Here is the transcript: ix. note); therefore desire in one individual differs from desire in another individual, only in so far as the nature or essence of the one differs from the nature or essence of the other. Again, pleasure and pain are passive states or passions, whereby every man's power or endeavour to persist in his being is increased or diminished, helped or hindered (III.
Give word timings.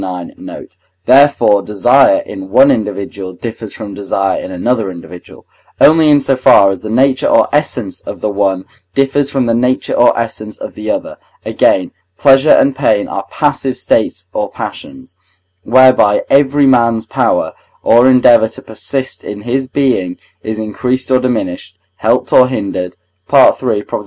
ix. 0.03 0.33
note); 0.39 0.77
therefore 1.05 1.61
desire 1.61 2.21
in 2.25 2.49
one 2.49 2.71
individual 2.71 3.33
differs 3.33 3.71
from 3.71 3.93
desire 3.93 4.41
in 4.41 4.49
another 4.49 4.89
individual, 4.89 5.45
only 5.79 6.09
in 6.09 6.19
so 6.19 6.35
far 6.35 6.71
as 6.71 6.81
the 6.81 6.89
nature 6.89 7.27
or 7.27 7.47
essence 7.53 8.01
of 8.01 8.19
the 8.19 8.27
one 8.27 8.65
differs 8.95 9.29
from 9.29 9.45
the 9.45 9.53
nature 9.53 9.93
or 9.93 10.17
essence 10.17 10.57
of 10.57 10.73
the 10.73 10.89
other. 10.89 11.17
Again, 11.45 11.91
pleasure 12.17 12.49
and 12.49 12.75
pain 12.75 13.07
are 13.07 13.27
passive 13.29 13.77
states 13.77 14.25
or 14.33 14.49
passions, 14.49 15.15
whereby 15.61 16.23
every 16.31 16.65
man's 16.65 17.05
power 17.05 17.53
or 17.83 18.09
endeavour 18.09 18.47
to 18.47 18.61
persist 18.63 19.23
in 19.23 19.41
his 19.43 19.67
being 19.67 20.17
is 20.41 20.57
increased 20.57 21.11
or 21.11 21.19
diminished, 21.19 21.77
helped 21.97 22.33
or 22.33 22.47
hindered 22.47 22.97
(III. 23.31 23.83